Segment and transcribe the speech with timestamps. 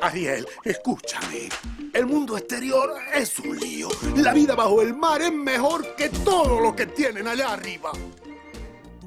[0.00, 1.48] Ariel, escúchame.
[1.92, 3.88] El mundo exterior es un lío.
[4.16, 7.90] La vida bajo el mar es mejor que todo lo que tienen allá arriba.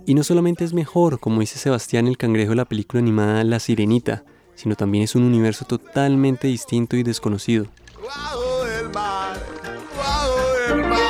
[0.05, 3.60] Y no solamente es mejor, como dice Sebastián el cangrejo de la película animada La
[3.60, 4.23] Sirenita,
[4.55, 7.67] sino también es un universo totalmente distinto y desconocido.
[8.03, 9.40] Bajo el mar,
[9.96, 11.10] bajo el mar.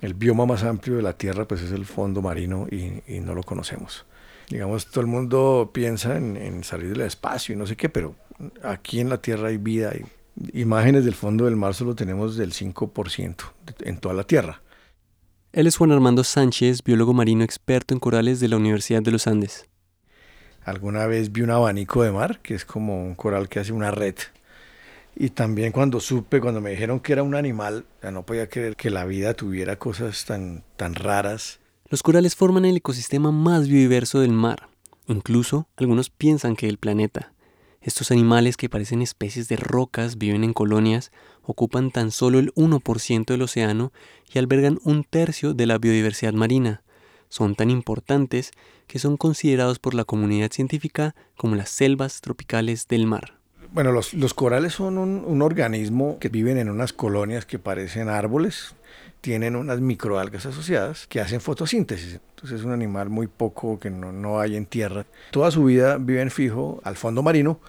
[0.00, 3.34] El bioma más amplio de la Tierra pues es el fondo marino y, y no
[3.34, 4.04] lo conocemos.
[4.48, 8.14] Digamos, todo el mundo piensa en, en, salir del espacio y no sé qué, pero
[8.62, 9.90] aquí en la Tierra hay vida.
[9.90, 10.04] Hay
[10.52, 13.36] imágenes del fondo del mar solo tenemos del 5%
[13.80, 14.62] en toda la Tierra.
[15.52, 19.26] Él es Juan Armando Sánchez, biólogo marino experto en corales de la Universidad de los
[19.26, 19.66] Andes.
[20.64, 23.90] Alguna vez vi un abanico de mar, que es como un coral que hace una
[23.90, 24.14] red
[25.14, 28.76] y también cuando supe, cuando me dijeron que era un animal, ya no podía creer
[28.76, 31.60] que la vida tuviera cosas tan, tan raras.
[31.92, 34.70] Los corales forman el ecosistema más biodiverso del mar.
[35.08, 37.34] Incluso algunos piensan que del planeta.
[37.82, 43.26] Estos animales que parecen especies de rocas viven en colonias, ocupan tan solo el 1%
[43.26, 43.92] del océano
[44.32, 46.82] y albergan un tercio de la biodiversidad marina.
[47.28, 48.52] Son tan importantes
[48.86, 53.34] que son considerados por la comunidad científica como las selvas tropicales del mar.
[53.70, 58.74] Bueno, los, corales son un, organismo que viven en unas colonias que parecen árboles,
[59.22, 62.20] tienen unas microalgas asociadas que hacen fotosíntesis.
[62.30, 65.06] Entonces es un animal muy poco que no, no hay en tierra.
[65.30, 67.60] Toda su vida viven fijo al fondo marino,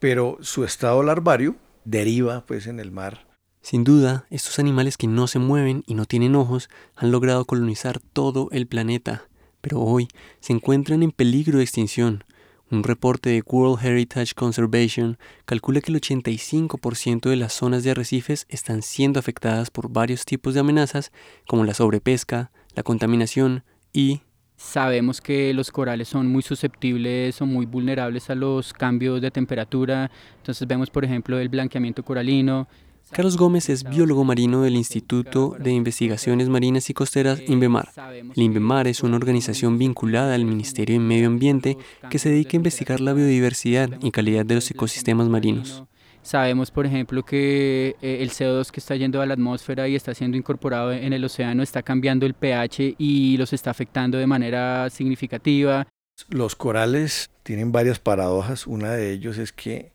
[0.00, 1.54] pero su estado larvario
[1.84, 3.26] deriva pues en el mar.
[3.60, 8.00] Sin duda, estos animales que no se mueven y no tienen ojos han logrado colonizar
[8.00, 9.28] todo el planeta,
[9.60, 10.08] pero hoy
[10.40, 12.24] se encuentran en peligro de extinción.
[12.72, 18.46] Un reporte de World Heritage Conservation calcula que el 85% de las zonas de arrecifes
[18.48, 21.12] están siendo afectadas por varios tipos de amenazas
[21.46, 24.22] como la sobrepesca, la contaminación y...
[24.56, 30.10] Sabemos que los corales son muy susceptibles o muy vulnerables a los cambios de temperatura,
[30.38, 32.68] entonces vemos por ejemplo el blanqueamiento coralino,
[33.12, 37.90] Carlos Gómez es biólogo marino del Instituto de Investigaciones Marinas y Costeras INVEMAR.
[38.34, 41.76] El INVEMAR es una organización vinculada al Ministerio de Medio Ambiente
[42.08, 45.84] que se dedica a investigar la biodiversidad y calidad de los ecosistemas marinos.
[46.22, 50.38] Sabemos, por ejemplo, que el CO2 que está yendo a la atmósfera y está siendo
[50.38, 55.86] incorporado en el océano está cambiando el pH y los está afectando de manera significativa.
[56.30, 58.66] Los corales tienen varias paradojas.
[58.66, 59.92] Una de ellos es que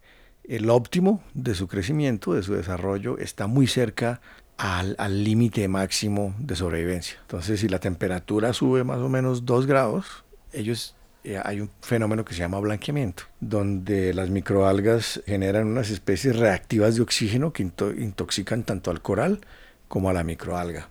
[0.47, 4.21] el óptimo de su crecimiento, de su desarrollo, está muy cerca
[4.57, 7.17] al límite máximo de sobrevivencia.
[7.21, 12.23] Entonces, si la temperatura sube más o menos 2 grados, ellos eh, hay un fenómeno
[12.23, 17.91] que se llama blanqueamiento, donde las microalgas generan unas especies reactivas de oxígeno que into
[17.91, 19.41] intoxican tanto al coral
[19.89, 20.89] como a la microalga.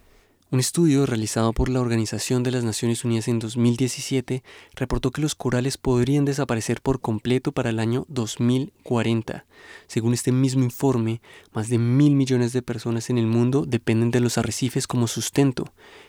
[0.48, 4.44] Un estudio realizado por la Organización de las Naciones Unidas en 2017
[4.76, 9.44] reportó que los corales podrían desaparecer por completo para el año 2040.
[9.88, 11.20] Según este mismo informe,
[11.52, 15.64] más de mil millones de personas en el mundo dependen de los arrecifes como sustento,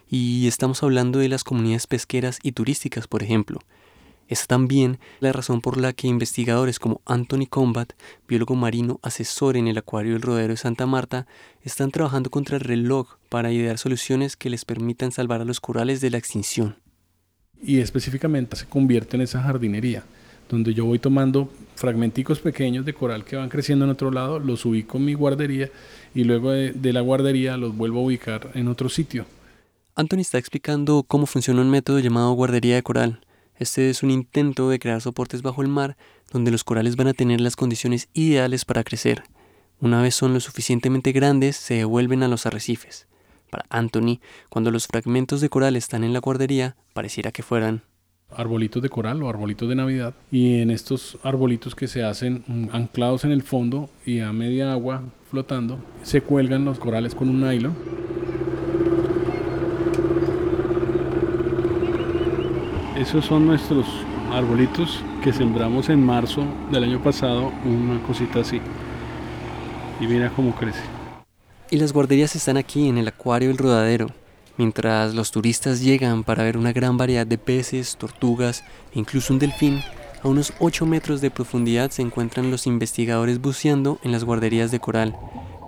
[0.08, 3.60] y estamos hablando de las comunidades pesqueras y turísticas, por ejemplo.
[4.28, 7.94] Es también la razón por la que investigadores como Anthony Combat,
[8.28, 11.28] biólogo marino asesor en el Acuario del Rodero de Santa Marta,
[11.64, 16.02] están trabajando contra el reloj para idear soluciones que les permitan salvar a los corales
[16.02, 16.76] de la extinción.
[17.62, 20.04] Y específicamente se convierte en esa jardinería,
[20.50, 24.66] donde yo voy tomando fragmenticos pequeños de coral que van creciendo en otro lado, los
[24.66, 25.72] ubico en mi guardería
[26.14, 29.26] y luego de, de la guardería los vuelvo a ubicar en otro sitio.
[29.96, 33.22] Anthony está explicando cómo funciona un método llamado guardería de coral
[33.60, 35.98] este es un intento de crear soportes bajo el mar
[36.32, 39.24] donde los corales van a tener las condiciones ideales para crecer.
[39.80, 43.08] Una vez son lo suficientemente grandes, se devuelven a los arrecifes.
[43.50, 44.20] Para Anthony,
[44.50, 47.84] cuando los fragmentos de coral están en la guardería, pareciera que fueran
[48.36, 50.14] arbolitos de coral o arbolitos de Navidad.
[50.32, 55.04] Y en estos arbolitos que se hacen anclados en el fondo y a media agua
[55.30, 57.76] flotando, se cuelgan los corales con un nylon
[62.98, 63.86] Esos son nuestros
[64.32, 68.60] arbolitos que sembramos en marzo del año pasado, una cosita así.
[70.02, 70.82] Y mira cómo crece.
[71.70, 74.08] Y las guarderías están aquí en el acuario del rodadero,
[74.58, 78.64] mientras los turistas llegan para ver una gran variedad de peces, tortugas
[78.96, 79.84] e incluso un delfín.
[80.24, 84.80] A unos 8 metros de profundidad se encuentran los investigadores buceando en las guarderías de
[84.80, 85.16] coral.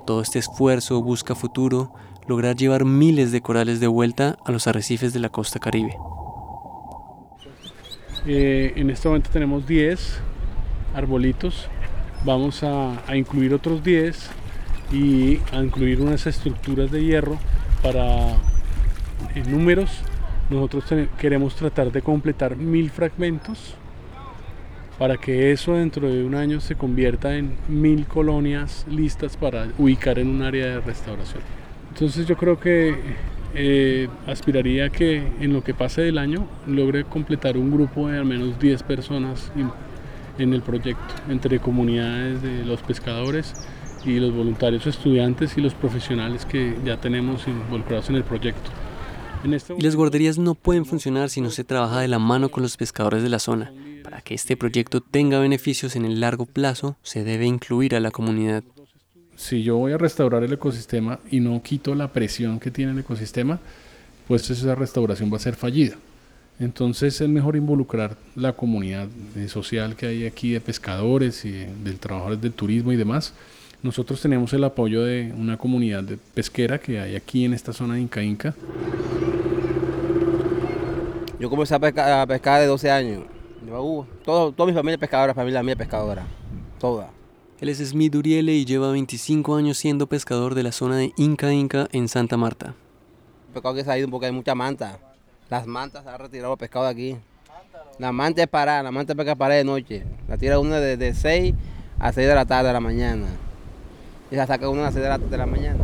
[0.08, 1.94] Todo este esfuerzo busca futuro
[2.28, 5.96] lograr llevar miles de corales de vuelta a los arrecifes de la costa caribe.
[8.26, 10.20] Eh, en este momento tenemos 10
[10.94, 11.68] arbolitos.
[12.26, 14.30] Vamos a, incluir otros 10
[14.92, 17.38] y a incluir unas estructuras de hierro
[17.82, 18.36] para
[19.36, 20.02] en números.
[20.50, 20.84] Nosotros
[21.18, 23.76] queremos tratar de completar mil fragmentos
[24.98, 30.20] para que eso dentro de un año se convierta en mil colonias listas para ubicar
[30.20, 31.42] en un área de restauración.
[31.94, 32.96] Entonces yo creo que
[33.56, 38.18] eh, aspiraría a que en lo que pase del año logre completar un grupo de
[38.18, 39.52] al menos 10 personas
[40.38, 43.54] en el proyecto, entre comunidades de los pescadores
[44.06, 48.70] y los voluntarios estudiantes y los profesionales que ya tenemos involucrados en el proyecto.
[49.52, 52.62] Este y las guarderías no pueden funcionar si no se trabaja de la mano con
[52.62, 53.72] los pescadores de la zona.
[54.04, 58.12] Para que este proyecto tenga beneficios en el largo plazo, se debe incluir a la
[58.12, 58.64] comunidad.
[59.40, 63.00] Si yo voy a restaurar el ecosistema y no quito la presión que tiene el
[63.00, 63.58] ecosistema,
[64.28, 65.96] pues esa restauración va a ser fallida.
[66.60, 69.08] Entonces es mejor involucrar la comunidad
[69.48, 73.34] social que hay aquí de pescadores y de trabajadores del turismo y demás.
[73.82, 77.94] Nosotros tenemos el apoyo de una comunidad de pesquera que hay aquí en esta zona
[77.94, 78.54] de Inca Inca.
[81.40, 83.24] Yo comencé a pescar, a pescar de 12 años.
[83.72, 86.28] Uh, todo, toda mi familia es pescadora, familia mía es pescadora.
[86.78, 87.19] Toda.
[87.62, 91.52] Él es Smith Uriele y lleva 25 años siendo pescador de la zona de Inca
[91.52, 92.68] Inca en Santa Marta.
[93.48, 94.98] El pescado que se ha ido porque hay mucha manta.
[95.50, 97.18] Las mantas se han retirado el pescado de aquí.
[97.98, 100.06] La manta es para, la manta es para para de noche.
[100.30, 101.54] La tira una de, de 6
[102.00, 103.26] a 6 de la tarde de la mañana.
[104.32, 105.84] Y la saca una a las 6 de la, de la mañana.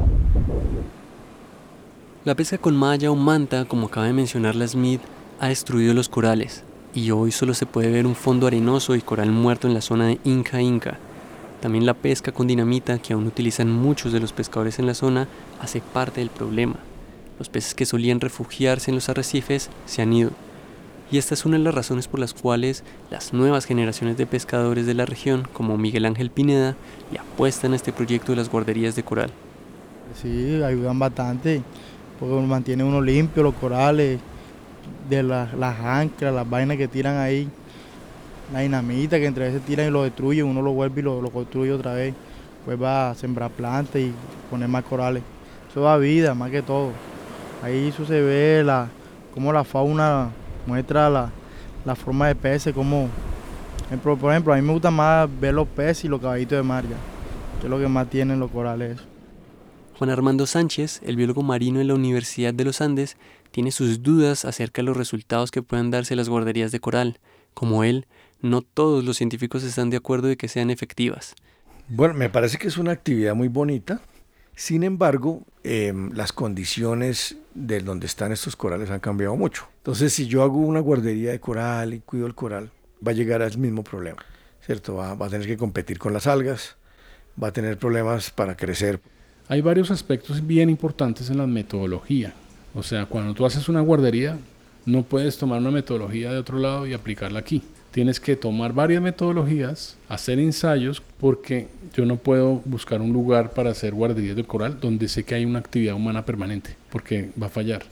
[2.24, 5.02] La pesca con malla o manta, como acaba de mencionar la Smith,
[5.42, 6.64] ha destruido los corales
[6.94, 10.08] y hoy solo se puede ver un fondo arenoso y coral muerto en la zona
[10.08, 10.98] de Inca Inca.
[11.66, 15.28] También la pesca con dinamita, que aún utilizan muchos de los pescadores en la zona,
[15.60, 16.76] hace parte del problema.
[17.40, 20.30] Los peces que solían refugiarse en los arrecifes se han ido.
[21.12, 24.86] Y esta es una de las razones por las cuales las nuevas generaciones de pescadores
[24.86, 26.76] de la región, como Miguel Ángel Pineda,
[27.12, 29.32] le apuestan a este proyecto de las guarderías de coral.
[30.22, 31.64] Sí, ayudan bastante,
[32.20, 34.20] porque mantiene uno limpio los corales,
[35.10, 37.50] de las anclas, las vainas que tiran ahí,
[38.54, 41.72] la dinamita que entre veces tiran y lo destruyen, uno lo vuelve y lo, construye
[41.72, 42.14] otra vez.
[42.66, 44.12] Pues va a sembrar plantas y
[44.50, 45.22] poner más corales.
[45.70, 46.92] Eso da vida, más que todo.
[47.62, 48.90] Ahí eso se ve la,
[49.34, 50.30] cómo la fauna
[50.66, 53.10] muestra la, forma de peces, como
[54.02, 56.84] por ejemplo, a mí me gusta más ver los peces y los caballitos de mar,
[57.60, 59.00] que es lo que más tienen los corales.
[59.98, 63.16] Juan Armando Sánchez, el biólogo marino en la Universidad de los Andes,
[63.52, 67.20] tiene sus dudas acerca de los resultados que puedan darse las guarderías de coral.
[67.54, 68.06] Como él,
[68.46, 71.36] no todos los científicos están de acuerdo de que sean efectivas.
[71.88, 74.02] Bueno, me parece que es una actividad muy bonita.
[74.56, 79.68] Sin embargo, em, las condiciones de donde están estos corales han cambiado mucho.
[79.78, 82.72] Entonces, si yo hago una guardería de coral y cuido el coral,
[83.06, 84.24] va a llegar al mismo problema,
[84.66, 84.96] ¿cierto?
[84.96, 86.78] Va, va a tener que competir con las algas,
[87.42, 89.02] va a tener problemas para crecer.
[89.48, 92.34] Hay varios aspectos bien importantes en la metodología.
[92.74, 94.38] O sea, cuando tú haces una guardería,
[94.86, 97.62] no puedes tomar una metodología de otro lado y aplicarla aquí.
[97.96, 103.70] Tienes que tomar varias metodologías, hacer ensayos, porque yo no puedo buscar un lugar para
[103.70, 107.50] hacer guarderías de coral donde sé que hay una actividad humana permanente, porque va a
[107.50, 107.84] fallar.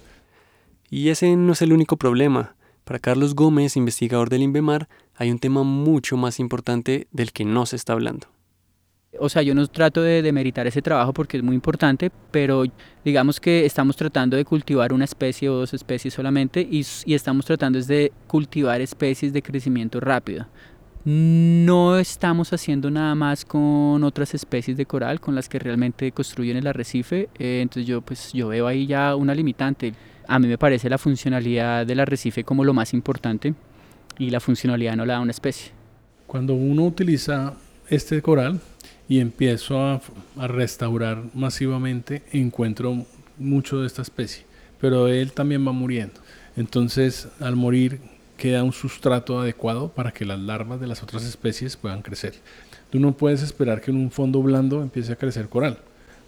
[0.90, 2.58] Y ese no es el único problema.
[2.84, 7.66] Para Carlos Gómez, investigador del INVEMAR, hay un tema mucho más importante del que no
[7.66, 8.28] se está hablando.
[9.20, 12.64] O sea, yo no trato de demeritar ese trabajo porque es muy importante, pero
[13.06, 17.80] digamos que estamos tratando de cultivar una especie o dos especies solamente y, estamos tratando
[17.80, 20.48] de cultivar especies de crecimiento rápido.
[21.06, 26.58] No estamos haciendo nada más con otras especies de coral con las que realmente construyen
[26.58, 29.94] el arrecife, eh, entonces yo pues yo veo ahí ya una limitante.
[30.28, 33.54] A mí me parece la funcionalidad del arrecife como lo más importante
[34.18, 35.72] y la funcionalidad no la da una especie.
[36.26, 37.54] Cuando uno utiliza
[37.90, 38.60] este coral,
[39.08, 40.02] y empiezo a,
[40.48, 43.06] restaurar masivamente, encuentro
[43.38, 44.46] mucho de esta especie,
[44.80, 46.20] pero él también va muriendo.
[46.56, 48.00] Entonces, al morir,
[48.38, 52.34] queda un sustrato adecuado para que las larvas de las otras especies puedan crecer.
[52.90, 55.78] Tú no puedes esperar que en un fondo blando empiece a crecer coral,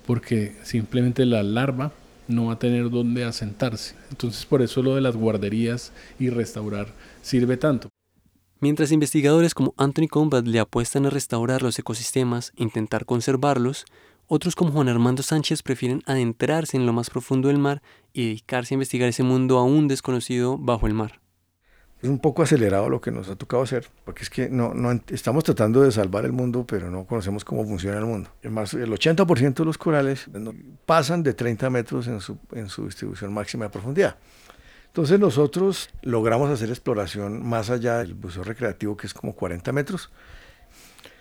[0.06, 1.92] porque simplemente la larva
[2.28, 3.96] no va a tener dónde asentarse.
[4.10, 6.88] Entonces, por eso lo de las guarderías y restaurar
[7.22, 7.90] sirve tanto.
[8.62, 13.86] Mientras investigadores como Anthony Combat le apuestan a restaurar los ecosistemas intentar conservarlos,
[14.28, 17.82] otros como Juan Armando Sánchez prefieren adentrarse en lo más profundo del mar
[18.14, 21.20] y dedicarse a investigar ese mundo aún desconocido bajo el mar.
[22.02, 24.74] Es un poco acelerado lo que nos ha tocado hacer, porque es que no
[25.08, 28.30] estamos tratando de salvar el mundo, pero no conocemos cómo funciona el mundo.
[28.40, 30.28] Además, el 80% de los corales
[30.86, 34.18] pasan de 30 metros en su, en su distribución máxima de profundidad.
[34.96, 40.10] Entonces nosotros logramos hacer exploración más allá del buceo recreativo, que es como 40 metros.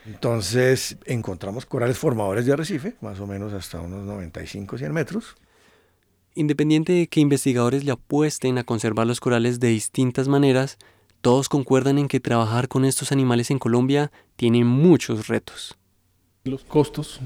[0.07, 5.35] Entonces encontramos corales formadores de arrecife, más o menos hasta unos 95, 100 metros.
[6.37, 10.79] Independiente de que investigadores le apuesten a conservar los corales de distintas maneras,
[11.21, 15.77] todos concuerdan en que trabajar con estos animales en Colombia tiene muchos retos.
[16.45, 17.19] Los costos,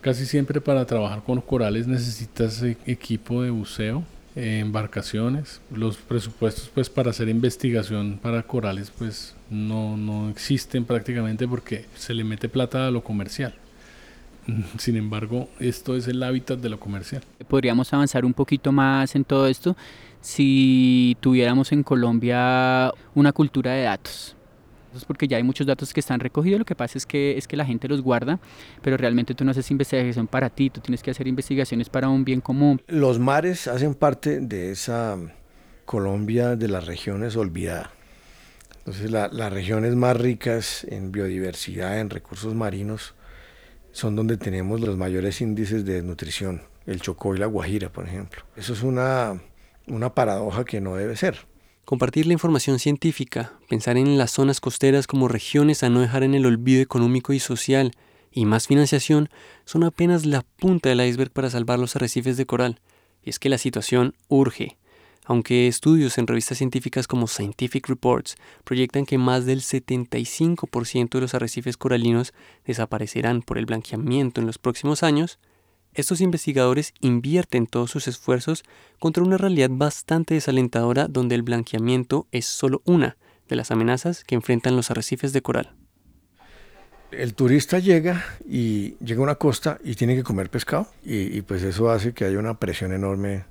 [0.00, 6.88] casi siempre para trabajar con corales necesitas e-, equipo de buceo, embarcaciones, los presupuestos pues
[6.88, 12.86] para hacer investigación para corales pues no, no existen prácticamente porque se le mete plata
[12.86, 13.54] a lo comercial.
[14.78, 17.22] Sin embargo, esto es el hábitat de lo comercial.
[17.48, 19.76] Podríamos avanzar un poquito más en todo esto
[20.20, 24.36] si tuviéramos en Colombia una cultura de datos.
[24.94, 27.48] Es porque ya hay muchos datos que están recogidos, lo que pasa es que, es
[27.48, 28.40] que la gente los guarda,
[28.82, 32.24] pero realmente tú no haces investigación para ti, tú tienes que hacer investigaciones para un
[32.24, 32.80] bien común.
[32.86, 35.16] Los mares hacen parte de esa
[35.84, 37.90] Colombia de las regiones olvidada.
[38.78, 43.14] Entonces las regiones más ricas en biodiversidad, en recursos marinos,
[43.92, 48.42] son donde tenemos los mayores índices de nutrición, el Chocó y la Guajira, por ejemplo.
[48.56, 49.40] Eso es una,
[49.86, 51.51] una paradoja que no debe ser.
[51.84, 56.34] Compartir la información científica, pensar en las zonas costeras como regiones a no dejar en
[56.34, 57.92] el olvido económico y social,
[58.30, 59.28] y más financiación,
[59.64, 62.80] son apenas la punta del iceberg para salvar los arrecifes de coral.
[63.22, 64.78] Y es que la situación urge.
[65.24, 71.34] Aunque estudios en revistas científicas como Scientific Reports proyectan que más del 75% de los
[71.34, 72.32] arrecifes coralinos
[72.64, 75.38] desaparecerán por el blanqueamiento en los próximos años,
[75.94, 78.64] estos investigadores invierten todos sus esfuerzos
[78.98, 83.16] contra una realidad bastante desalentadora donde el blanqueamiento es solo una
[83.48, 85.74] de las amenazas que enfrentan los arrecifes de coral.
[87.10, 91.62] El turista llega y llega a una costa y tiene que comer pescado y, pues
[91.62, 93.44] eso hace que haya una presión enorme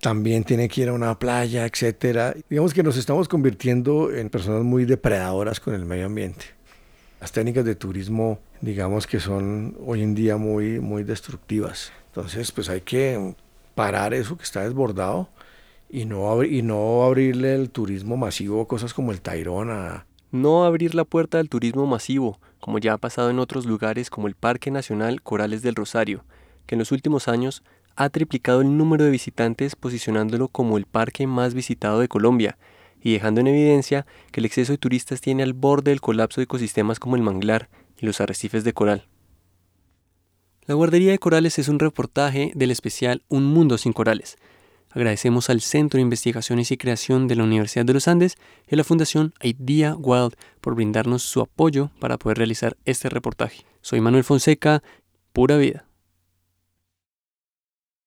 [0.00, 2.34] también tiene que ir a una playa, etcétera.
[2.50, 6.44] Digamos que nos estamos convirtiendo en personas muy depredadoras con el medio ambiente.
[7.24, 11.90] Las técnicas de turismo, digamos que son hoy en día muy, muy destructivas.
[12.08, 13.34] Entonces, pues hay que
[13.74, 15.30] parar eso que está desbordado
[15.88, 19.70] y no, y no abrirle el turismo masivo cosas como el Tairón
[20.32, 24.28] No abrir la puerta al turismo masivo, como ya ha pasado en otros lugares como
[24.28, 26.26] el Parque Nacional Corales del Rosario,
[26.66, 27.62] que en los últimos años
[27.96, 32.58] ha triplicado el número de visitantes posicionándolo como el parque más visitado de Colombia
[33.04, 36.44] y dejando en evidencia que el exceso de turistas tiene al borde del colapso de
[36.44, 37.68] ecosistemas como el manglar
[38.00, 39.06] y los arrecifes de coral.
[40.66, 44.38] La Guardería de Corales es un reportaje del especial Un Mundo sin Corales.
[44.90, 48.78] Agradecemos al Centro de Investigaciones y Creación de la Universidad de los Andes y a
[48.78, 53.66] la Fundación Idea Wild por brindarnos su apoyo para poder realizar este reportaje.
[53.82, 54.82] Soy Manuel Fonseca,
[55.34, 55.84] pura vida.